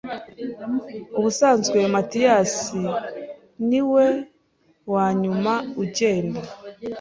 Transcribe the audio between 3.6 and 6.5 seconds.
niwe wanyuma ugenda.